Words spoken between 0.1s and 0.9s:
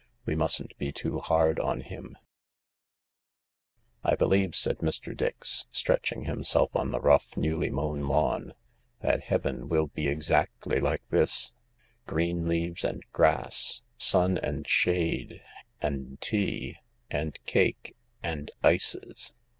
"We mustn't